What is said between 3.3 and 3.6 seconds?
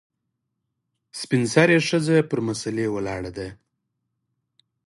ده.